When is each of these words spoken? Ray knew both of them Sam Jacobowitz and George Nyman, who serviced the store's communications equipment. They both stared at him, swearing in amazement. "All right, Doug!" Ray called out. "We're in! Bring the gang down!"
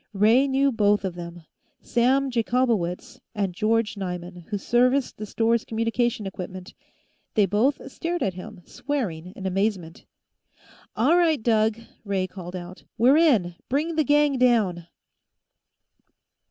Ray 0.13 0.47
knew 0.47 0.71
both 0.71 1.05
of 1.05 1.13
them 1.13 1.43
Sam 1.79 2.31
Jacobowitz 2.31 3.19
and 3.35 3.53
George 3.53 3.93
Nyman, 3.95 4.45
who 4.47 4.57
serviced 4.57 5.17
the 5.17 5.27
store's 5.27 5.63
communications 5.63 6.27
equipment. 6.27 6.73
They 7.35 7.45
both 7.45 7.79
stared 7.91 8.23
at 8.23 8.33
him, 8.33 8.63
swearing 8.65 9.31
in 9.35 9.45
amazement. 9.45 10.07
"All 10.95 11.15
right, 11.15 11.43
Doug!" 11.43 11.77
Ray 12.03 12.25
called 12.25 12.55
out. 12.55 12.83
"We're 12.97 13.17
in! 13.17 13.53
Bring 13.69 13.95
the 13.95 14.03
gang 14.03 14.39
down!" 14.39 14.87